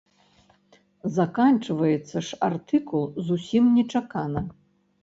[1.17, 4.49] Заканчваецца ж артыкул зусім нечакана.